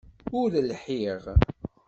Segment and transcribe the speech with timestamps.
[0.39, 1.21] Ur lhiɣ.